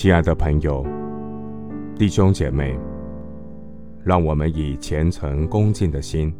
[0.00, 0.82] 亲爱的朋友、
[1.94, 2.74] 弟兄姐妹，
[4.02, 6.34] 让我们以虔诚恭敬的心，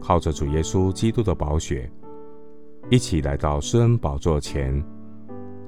[0.00, 1.88] 靠着主耶稣基督的宝血，
[2.90, 4.84] 一起来到施恩宝座前，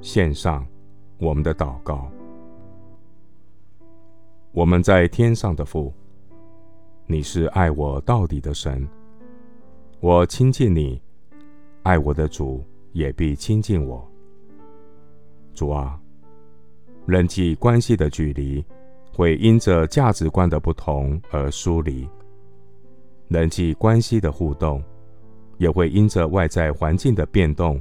[0.00, 0.66] 献上
[1.18, 2.10] 我们的祷告。
[4.50, 5.94] 我们在天上的父，
[7.06, 8.84] 你是爱我到底的神，
[10.00, 11.00] 我亲近你，
[11.84, 14.04] 爱我的主也必亲近我。
[15.54, 15.96] 主啊，
[17.06, 18.64] 人际关系的距离
[19.12, 22.08] 会因着价值观的不同而疏离，
[23.28, 24.82] 人际关系的互动
[25.58, 27.80] 也会因着外在环境的变动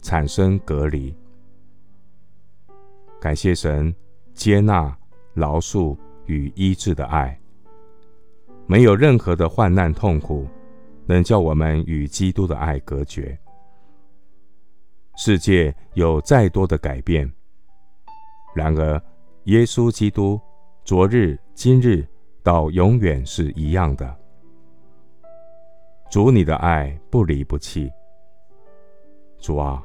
[0.00, 1.14] 产生隔离。
[3.20, 3.94] 感谢神
[4.32, 4.96] 接纳、
[5.34, 7.38] 饶恕与医治的爱，
[8.66, 10.48] 没有任何的患难痛苦
[11.04, 13.38] 能叫我们与基督的爱隔绝。
[15.16, 17.30] 世界有再多的改变，
[18.54, 19.00] 然而
[19.44, 20.40] 耶稣基督
[20.84, 22.06] 昨日、今日
[22.42, 24.16] 到永远是一样的。
[26.10, 27.90] 主，你的爱不离不弃。
[29.38, 29.82] 主啊，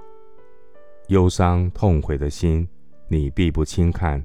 [1.10, 2.68] 忧伤痛悔的心，
[3.08, 4.24] 你必不轻看，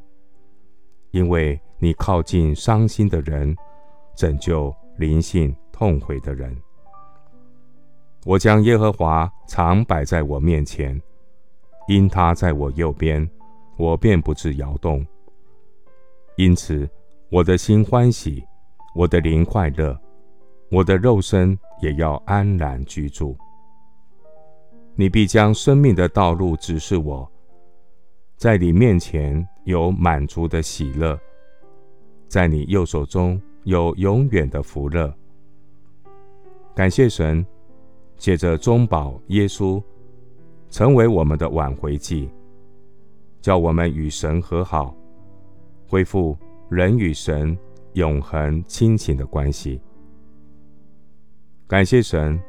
[1.11, 3.55] 因为你靠近伤心的人，
[4.17, 6.57] 拯救灵性痛悔的人。
[8.25, 11.01] 我将耶和华常摆在我面前，
[11.89, 13.29] 因他在我右边，
[13.81, 15.05] 我便不致摇动。
[16.37, 16.89] 因此，
[17.31, 18.45] 我的心欢喜，
[18.95, 19.99] 我的灵快乐，
[20.71, 23.35] 我的肉身也要安然居住。
[24.95, 27.27] 你必将生命的道路指示我，
[28.37, 31.19] 在你面前有满足的喜乐，
[32.29, 35.13] 在你右手中有永远的福乐。
[36.75, 37.45] 感谢神。
[38.21, 39.83] 借着中保耶稣，
[40.69, 42.29] 成为我们的挽回祭，
[43.41, 44.95] 叫我们与神和好，
[45.89, 46.37] 恢复
[46.69, 47.57] 人与神
[47.95, 49.81] 永恒亲情的关系。
[51.67, 52.41] 感谢神，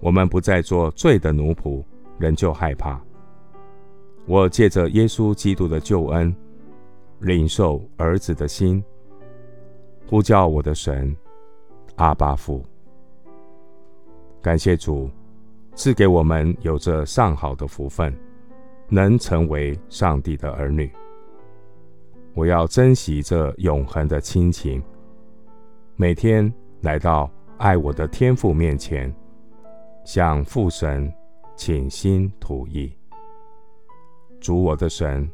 [0.00, 1.84] 我们不再做罪的奴仆，
[2.18, 3.00] 仍旧害怕。
[4.26, 6.34] 我借着耶稣基督的救恩，
[7.20, 8.82] 领受儿子的心，
[10.06, 11.16] 呼叫我的神，
[11.96, 12.64] 阿爸父。
[14.42, 15.10] 感谢主
[15.74, 18.14] 赐给我们有着上好的福分，
[18.90, 20.90] 能成为上帝的儿女。
[22.34, 24.82] 我要珍惜这永恒的亲情，
[25.96, 26.52] 每天
[26.82, 29.14] 来到爱我的天父面前，
[30.04, 31.12] 向父神
[31.56, 32.92] 倾心吐意。
[34.40, 35.30] 主我的神，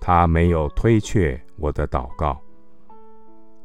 [0.00, 2.40] 他没有推却我的祷告。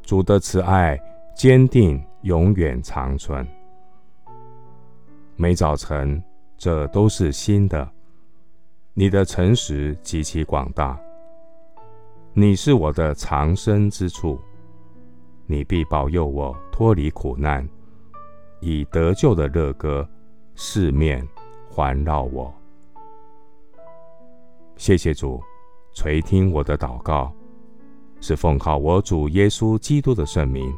[0.03, 0.99] 主的慈爱
[1.35, 3.45] 坚定，永远长存。
[5.35, 6.23] 每早晨，
[6.57, 7.94] 这都是新的。
[8.97, 10.97] 你的诚实极其广大，
[12.31, 14.39] 你是我的藏身之处。
[15.47, 17.67] 你必保佑我脱离苦难，
[18.61, 20.07] 以得救的乐歌
[20.55, 21.27] 四面
[21.69, 22.55] 环绕我。
[24.77, 25.43] 谢谢主
[25.93, 27.33] 垂听我的祷告，
[28.21, 30.73] 是奉靠我主耶稣基督的圣名。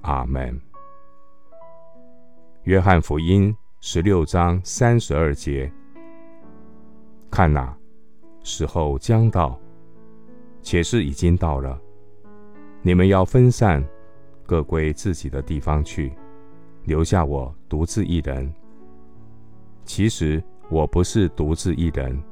[0.00, 0.60] 阿门。
[2.64, 5.72] 约翰福音十六章三十二节：
[7.30, 7.76] 看哪，
[8.42, 9.58] 时候将到，
[10.62, 11.78] 且是已经到了。
[12.82, 13.84] 你们要分散，
[14.44, 16.12] 各归自己的地方去，
[16.84, 18.52] 留下我独自一人。
[19.84, 22.22] 其实我不是独自一人，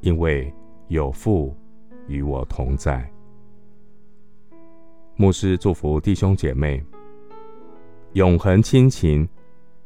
[0.00, 0.52] 因为
[0.88, 1.56] 有父
[2.06, 3.10] 与我同在。
[5.16, 6.84] 牧师祝福弟兄姐妹。
[8.14, 9.28] 永恒亲情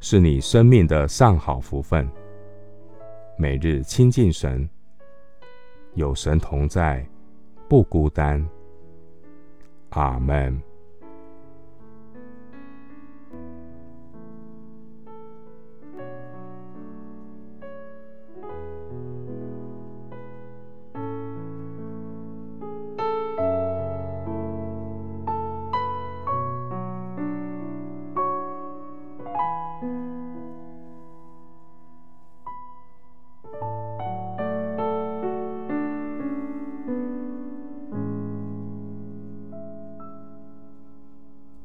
[0.01, 2.09] 是你生命的上好福分。
[3.41, 4.69] 每日亲近神，
[5.95, 7.09] 有神同在，
[7.69, 8.45] 不孤单。
[9.91, 10.61] 阿门。